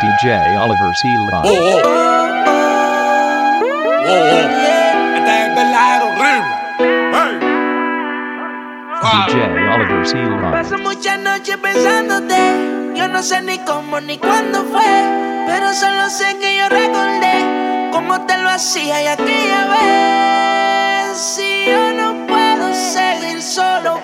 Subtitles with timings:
[0.00, 1.42] DJ Oliver Silva.
[1.44, 1.82] Oh, oh.
[4.04, 4.46] Oh, oh.
[5.16, 5.56] Este es.
[6.18, 7.38] Hey.
[9.28, 9.36] DJ
[9.74, 10.50] Oliver Silva.
[10.52, 12.36] Paso muchas noches pensándote.
[12.94, 14.82] Yo no sé ni cómo ni cuándo fue.
[15.46, 21.16] Pero solo sé que yo recordé cómo te lo hacía y aquella vez.
[21.16, 24.00] Si yo no puedo seguir solo,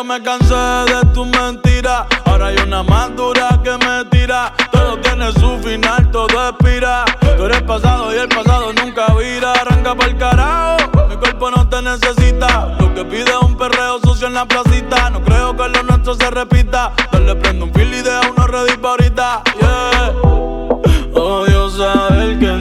[0.00, 2.06] yo me cansé de tu mentira.
[2.24, 4.52] Ahora hay una más dura que me tira.
[4.72, 7.04] Todo tiene su final, todo expira.
[7.36, 9.52] Tú eres pasado y el pasado nunca vira.
[9.52, 12.76] Arranca pa'l carajo, mi cuerpo no te necesita.
[12.80, 15.10] Lo que pide es un perreo sucio en la placita.
[15.10, 16.92] No creo que lo nuestro se repita.
[17.12, 19.42] Dale, prendo un fil y deja uno ready ahorita.
[19.60, 20.14] Yeah.
[21.12, 22.59] Odio saber que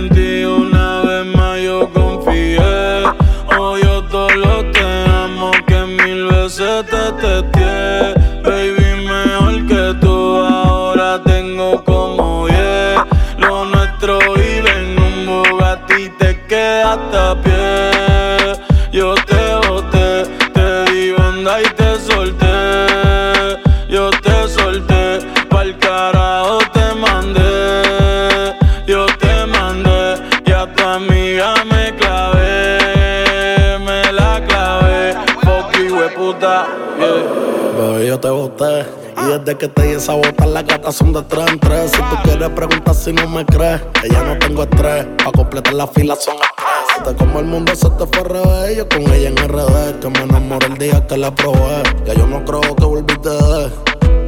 [39.59, 41.91] que te di esa bota, las gatas son de tres en tres.
[41.91, 45.05] Si tú quieres preguntar si no me crees, que ya no tengo estrés.
[45.21, 47.03] Pa' completar la fila son estrés.
[47.03, 48.77] Te como el mundo se te fue revés.
[48.77, 51.83] Yo con ella en RD, que me enamoré el día que la probé.
[52.05, 53.69] Ya yo no creo que volviste de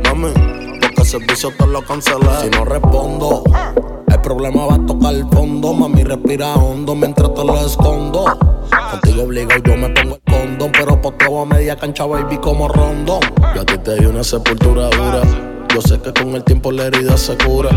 [0.03, 0.33] mami.
[0.81, 2.27] Porque el servicio te lo cancelé.
[2.41, 3.43] Si no respondo,
[4.07, 5.73] el problema va a tocar el fondo.
[5.73, 8.25] Mami, respira hondo mientras te lo escondo.
[8.91, 9.89] Contigo obligado yo me
[11.39, 13.21] a media cancha, baby, como rondón.
[13.55, 15.21] Yo a ti te di una sepultura dura.
[15.73, 17.69] Yo sé que con el tiempo la herida se cura.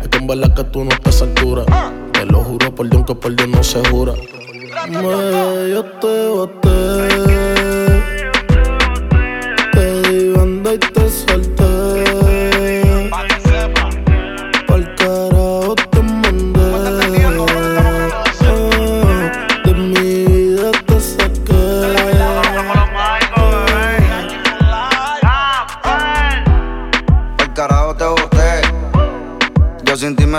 [0.00, 1.64] Es que en verdad que tú no estás a altura.
[2.12, 4.14] Te lo juro por Dios que por Dios no se jura.
[4.88, 7.08] Me, yo te boté.
[9.72, 11.59] Te di banda y te solté.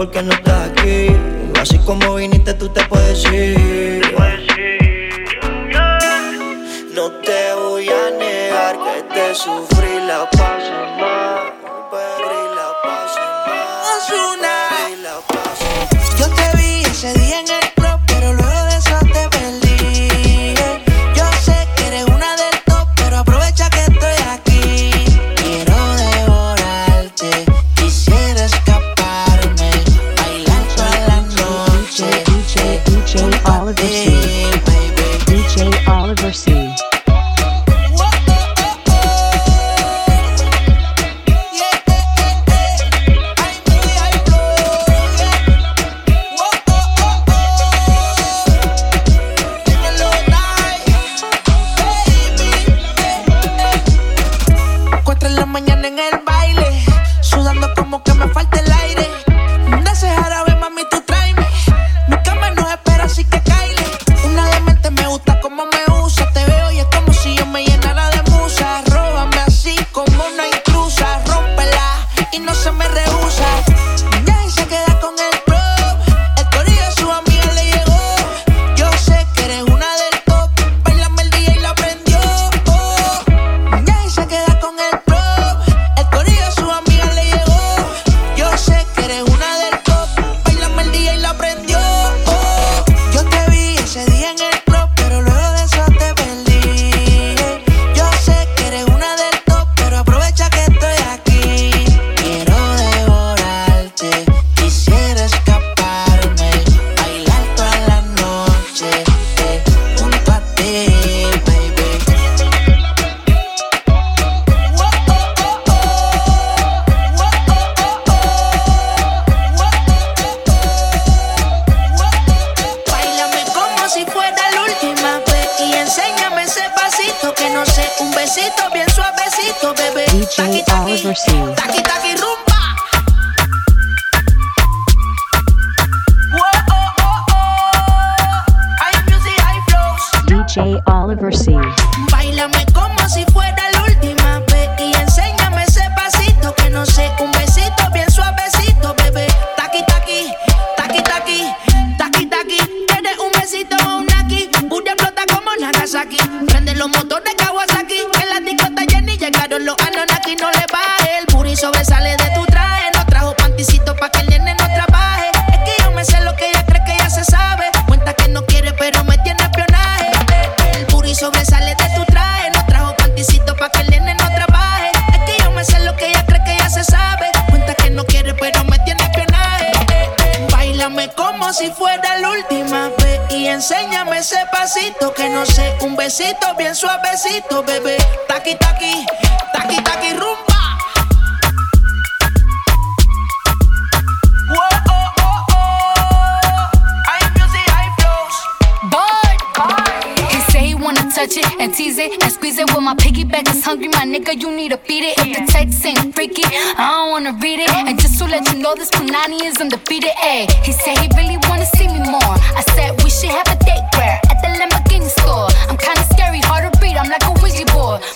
[0.00, 1.08] Porque no estás aquí.
[1.60, 4.00] Así como viniste, tú te puedes ir.
[6.94, 12.39] No te voy a negar que te sufrí la pasé mal.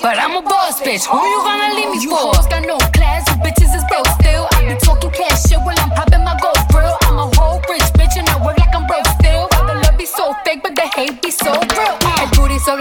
[0.04, 2.28] But I'm a boss bitch, who you gonna leave me you for?
[2.28, 4.23] You hoes got no class, you bitches is broke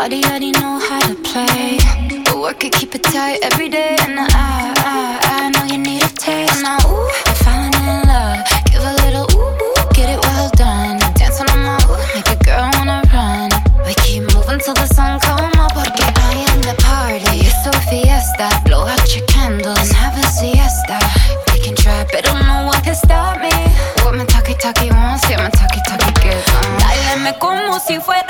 [0.00, 1.76] Body already know how to play.
[2.24, 3.96] But work it, keep it tight every day.
[4.00, 6.56] And I, I, I know you need a taste.
[6.56, 8.40] And I ooh, I'm falling in love.
[8.72, 10.96] Give a little ooh, ooh, get it well done.
[11.20, 13.52] Dancing on my ooh, make a girl wanna run.
[13.84, 15.76] We keep moving till the sun come up.
[15.76, 17.44] Porque I am the party.
[17.44, 18.48] It's a fiesta.
[18.64, 20.96] Blow out your candles and have a siesta.
[21.52, 23.52] We can try, but don't know what can stop me.
[24.00, 26.48] What my talkie talkie wants, yeah, my talkie talkie gives.
[26.80, 28.29] Dáleme como si fuera.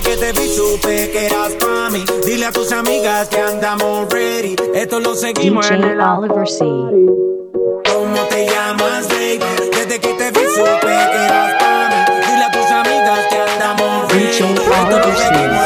[0.00, 2.02] Desde que te vi supe que eras pa' mí.
[2.24, 4.56] Dile a tus amigas que andamos ready.
[4.74, 6.64] Esto lo seguimos en DJ el Oliver C.
[6.64, 9.40] ¿Cómo te llamas, baby?
[9.70, 12.22] Desde que te vi supe que eras pa' mí.
[12.26, 14.26] Dile a tus amigas que andamos ready.
[14.26, 15.59] DJ Oliver C.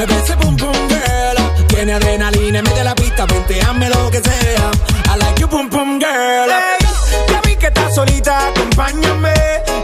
[0.00, 1.66] Mueve ese boom boom girl.
[1.68, 4.70] Tiene adrenalina, mete la pista, vente, hazme lo que sea.
[5.12, 6.48] I like your boom boom girl.
[6.48, 9.34] Ey, ya vi que estás solita, acompáñame.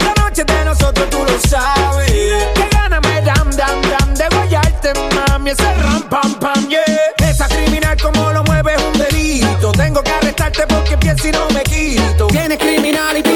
[0.01, 2.09] La noche de nosotros tú lo sabes.
[2.09, 5.51] Que gana me dam dam dam de guayarte, mami.
[5.51, 7.29] Ese ram pam pam, yeah.
[7.29, 9.71] Esa criminal como lo mueve es un delito.
[9.73, 12.25] Tengo que arrestarte porque pienso y no me quito.
[12.29, 13.26] Tienes criminality, pero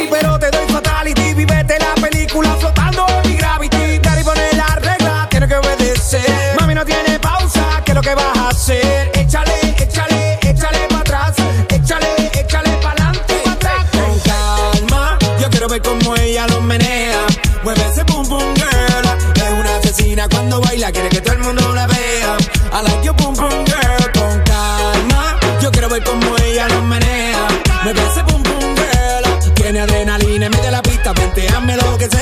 [15.71, 17.25] ver cómo ella lo menea.
[17.63, 19.05] Mueve ese boom boom girl.
[19.35, 22.37] Es una asesina cuando baila, quiere que todo el mundo la vea.
[22.73, 24.11] I like your boom boom girl.
[24.13, 27.47] Con calma, yo quiero ver cómo ella lo menea.
[27.83, 29.53] Mueve ese boom boom girl.
[29.53, 32.20] Tiene adrenalina, mete la pista, vente, hazme lo que sea.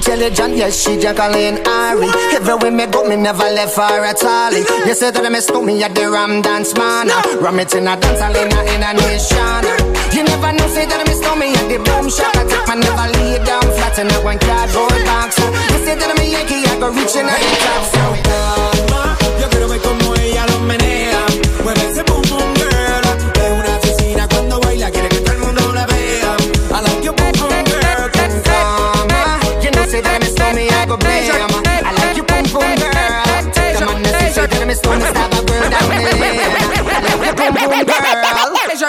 [0.00, 2.08] Intelligent, yes, she Jacqueline Ari.
[2.32, 4.52] Everywhere me go, me never left her at all.
[4.52, 7.08] You say that me stole me at the Ram Dance Man.
[7.40, 9.62] Ram it in a dance hall in a, a nation.
[10.16, 12.32] You never know, say that me stole me at the Boom Shop.
[12.32, 15.36] I take my never lay down flat in a one cardboard box.
[15.36, 17.84] You say that me Yankee, I go reaching at the top.
[17.92, 19.09] So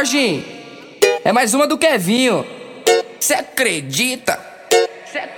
[0.02, 0.44] Jorginho,
[1.24, 2.44] é mais uma do Kevinho.
[3.20, 4.51] Cê acredita?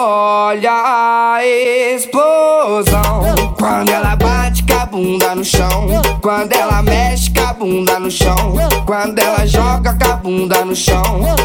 [0.00, 0.70] Olha
[1.34, 3.24] a explosão
[3.58, 5.88] quando ela bate com a bunda no chão.
[6.22, 8.54] Quando ela mexe com a bunda no chão.
[8.86, 11.02] Quando ela joga com a bunda no chão.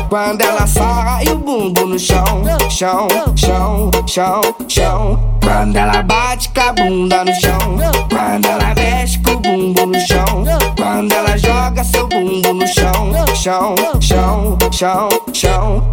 [0.07, 2.43] Quando ela sai o bumbum no chão.
[2.69, 5.39] Chão, chão, chão, chão.
[5.43, 7.79] Quando ela bate com a bunda no chão.
[8.07, 10.45] Quando ela mexe com o bumbum no chão.
[10.77, 13.11] Quando ela joga seu bumbum no chão.
[13.33, 15.92] Chão, chão, chão, chão.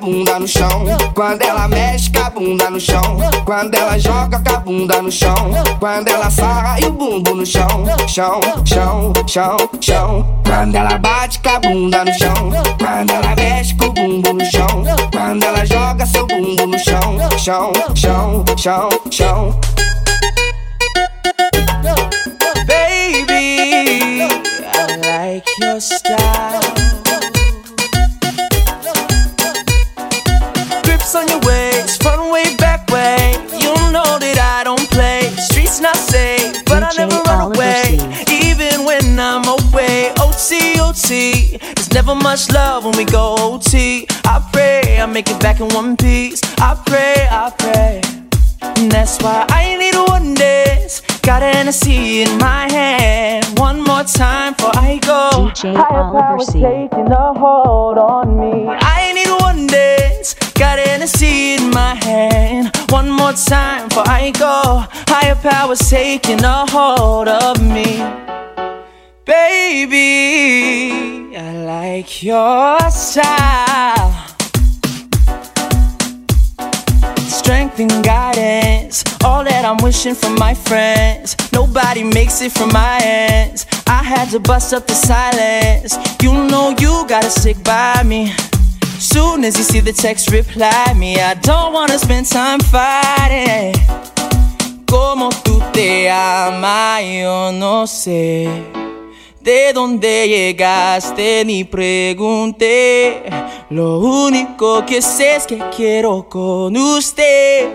[0.00, 0.84] bunda no chão.
[1.14, 3.18] Quando ela mexe com a bunda no chão.
[3.44, 5.50] Quando ela joga com a bunda no chão.
[5.78, 7.84] Quando ela sai o bumbo no chão.
[8.08, 10.42] Chão, chão, chão, chão.
[10.44, 12.50] Quando ela bate com a bunda no chão.
[12.78, 14.84] Quando ela mexe com o bumbo no chão.
[15.12, 17.18] Quando ela joga seu bumbo no chão.
[17.38, 19.60] Chão, chão, chão, chão.
[22.66, 26.19] Baby, I like your style.
[41.00, 41.58] OT, OT.
[41.74, 44.06] There's never much love when we go OT.
[44.24, 46.40] I pray I make it back in one piece.
[46.58, 48.00] I pray, I pray.
[48.62, 51.00] And that's why I need one dance.
[51.22, 53.46] Got an Hennessy in my hand.
[53.58, 55.30] One more time before I go.
[55.50, 56.60] DJ Higher Oliver powers C.
[56.60, 58.66] taking a hold on me.
[58.68, 60.34] I need one dance.
[60.54, 62.76] Got an Hennessy in my hand.
[62.90, 64.84] One more time before I go.
[65.08, 68.00] Higher powers taking a hold of me.
[69.30, 70.90] Baby,
[71.36, 74.26] I like your style.
[77.28, 81.36] Strength and guidance, all that I'm wishing from my friends.
[81.52, 83.66] Nobody makes it from my ends.
[83.86, 85.96] I had to bust up the silence.
[86.20, 88.32] You know you gotta stick by me.
[88.98, 91.20] Soon as you see the text, reply me.
[91.20, 93.76] I don't wanna spend time fighting.
[94.86, 98.89] Como tú te amas, yo no sé.
[99.40, 103.22] De dónde llegaste ni pregunté.
[103.70, 107.66] Lo único que sé es que quiero con usted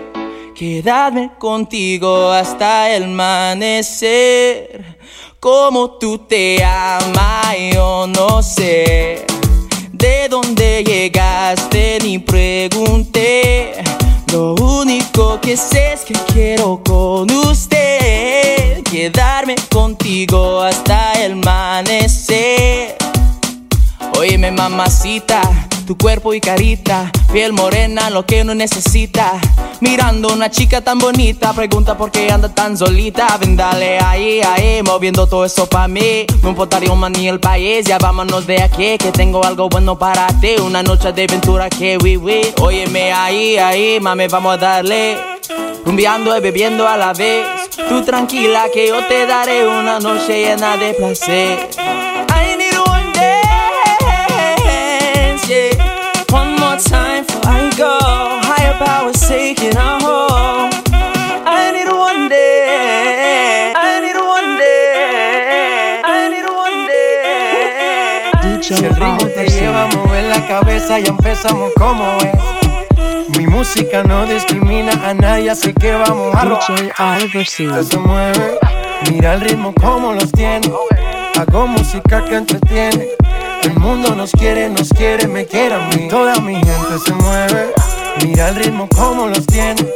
[0.54, 4.96] quedarme contigo hasta el amanecer.
[5.40, 9.26] Como tú te amas, yo no sé.
[9.90, 13.72] De dónde llegaste ni pregunté.
[14.32, 22.96] Lo único que sé es que quiero con usted quedarme contigo hasta el amanecer.
[24.18, 25.42] Óyeme mamacita,
[25.86, 29.32] tu cuerpo y carita, piel morena, lo que uno necesita.
[29.80, 33.36] Mirando una chica tan bonita, pregunta por qué anda tan solita.
[33.36, 36.24] Ven, dale ahí, ahí, moviendo todo eso pa' mí.
[36.42, 40.26] No importaría un ni el país, ya vámonos de aquí, que tengo algo bueno para
[40.40, 40.54] ti.
[40.58, 42.54] Una noche de aventura que we.
[42.62, 45.18] Óyeme ahí, ahí, mami, vamos a darle.
[45.84, 47.55] Rumbeando y bebiendo a la vez.
[47.76, 51.68] Tú tranquila que yo te daré una noche llena de placer.
[51.78, 53.36] I need one dance,
[55.46, 55.76] yeah.
[56.30, 57.98] One more time before I go.
[58.42, 60.72] Higher powers taking a hold.
[61.44, 63.76] I need one dance.
[63.76, 66.02] I need one dance.
[66.02, 68.64] I need one dance.
[68.64, 72.65] DJ Si el ritmo te lleva a mover la cabeza, ya empezamos como es.
[73.56, 76.42] Mi música no discrimina a nadie, así que vamos a.
[77.74, 78.58] Que se mueve,
[79.10, 80.70] mira el ritmo como los tiene.
[81.38, 83.08] Hago música que entretiene.
[83.62, 86.06] El mundo nos quiere, nos quiere, me quiere a mí.
[86.08, 87.72] Toda mi gente se mueve,
[88.22, 89.90] mira el ritmo como los tiene.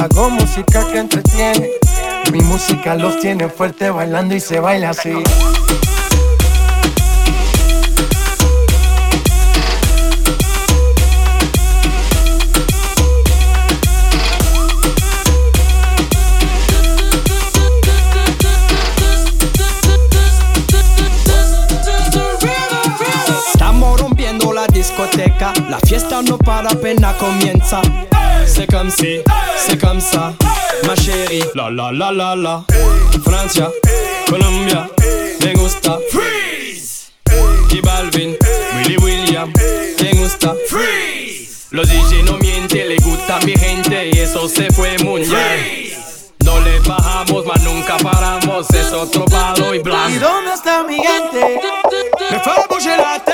[0.00, 1.68] Hago música que entretiene.
[2.32, 5.12] Mi música los tiene fuerte bailando y se baila así.
[25.68, 27.80] La fiesta no para apenas comienza.
[28.46, 29.20] C'est comme si,
[29.56, 30.32] c'est comme ça,
[30.86, 31.42] ma chérie.
[31.54, 32.64] La la la la la.
[33.24, 33.70] Francia,
[34.28, 34.88] Colombia,
[35.40, 35.98] me gusta.
[36.10, 37.10] Freeze.
[37.70, 38.36] Y Balvin,
[38.76, 39.52] Willy William,
[40.02, 40.54] me gusta.
[40.68, 41.66] Freeze.
[41.70, 45.58] Los DJ no mienten, le gusta mi gente y eso se fue mundial.
[46.44, 50.20] No le bajamos, mas nunca paramos, es otro palo y ¿Y blanco.
[50.20, 51.60] dónde está mi gente?
[52.30, 52.44] Me tête.
[53.24, 53.33] ¿Y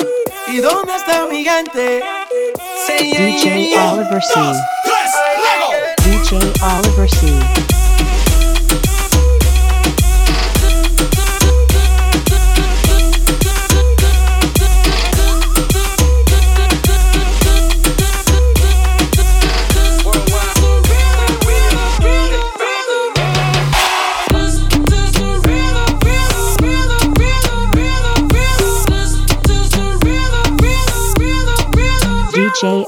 [0.51, 1.45] ¿Y dónde está mi
[3.11, 3.77] yeah, DJ.
[3.93, 4.33] Oliver C.
[6.03, 7.70] DJ Oliver C.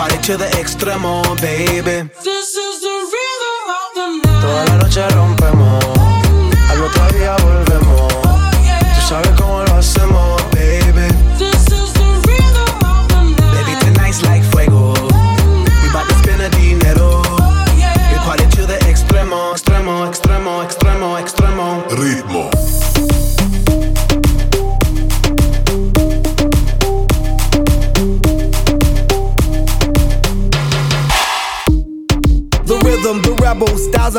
[0.00, 2.08] Party to the extremo, baby.
[4.40, 5.84] Toda la noche rompemos,
[6.70, 8.08] al otro día volvemos.
[8.94, 9.30] Tú sabes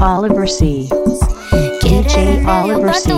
[0.00, 0.88] Oliver C.
[1.82, 3.10] DJ Oliver C.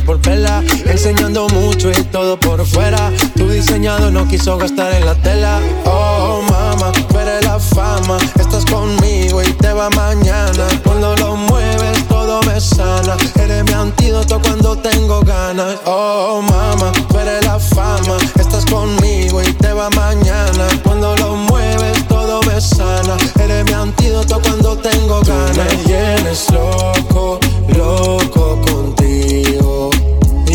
[0.00, 0.62] por vela.
[0.84, 3.12] Enseñando mucho y todo por fuera.
[3.36, 5.60] Tu diseñado no quiso gastar en la tela.
[5.84, 8.18] Oh, mama, pero la fama.
[8.38, 10.66] Estás conmigo y te va mañana.
[10.84, 13.16] Cuando lo mueves, todo me sana.
[13.36, 15.76] Eres mi antídoto cuando tengo ganas.
[15.84, 18.16] Oh, mama, pero la fama.
[18.38, 20.68] Estás conmigo y te va mañana.
[20.82, 23.16] Cuando lo mueves, todo me sana.
[23.38, 25.56] Eres mi antídoto cuando tengo ganas.
[25.56, 29.05] Tú me llenes loco, loco contigo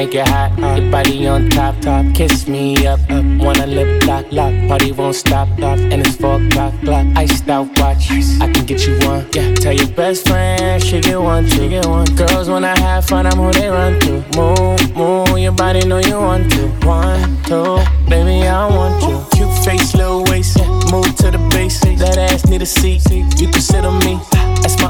[0.00, 0.58] Make it hot.
[0.58, 2.06] Your body on top, top.
[2.14, 3.22] Kiss me up, up.
[3.44, 4.54] Wanna lip lock, lock.
[4.66, 5.78] Party won't stop, stop.
[5.78, 7.06] And it's four o'clock, clock.
[7.18, 8.10] Iced out watch.
[8.40, 9.26] I can get you one.
[9.34, 12.06] Yeah, tell your best friend she get one, she get one.
[12.16, 14.24] Girls when I have fun, I'm who they run to.
[14.38, 15.38] Move, move.
[15.38, 16.68] Your body know you want to.
[16.86, 17.76] One, two,
[18.08, 19.22] baby I want you.
[19.36, 20.56] Cute face, little waist.
[20.56, 22.00] Yeah, move to the basics.
[22.00, 23.04] That ass need a seat.
[23.10, 24.18] You can sit on me.
[24.62, 24.89] That's my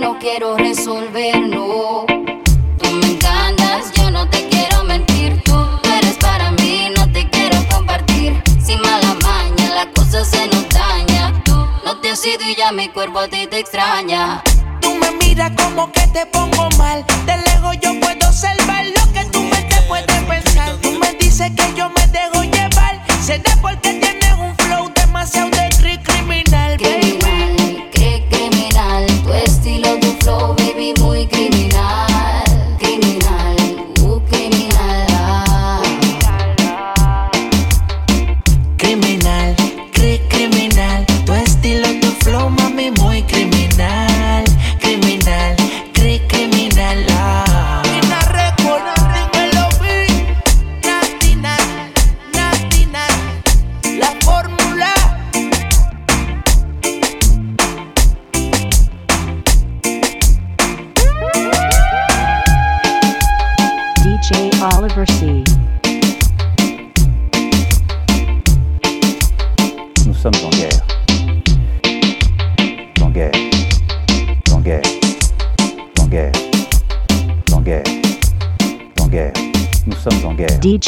[0.00, 2.06] no quiero resolver, no.
[2.06, 5.42] Tú me encantas, yo no te quiero mentir.
[5.44, 5.54] Tú
[5.98, 8.42] eres para mí, no te quiero compartir.
[8.64, 11.42] Sin mala maña, la cosa se nos daña.
[11.44, 14.42] Tú no te has ido y ya mi cuerpo a ti te extraña.
[14.80, 16.49] Tú me miras como que te pongo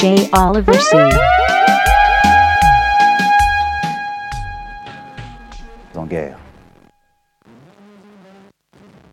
[0.02, 1.41] DJ Oliver C.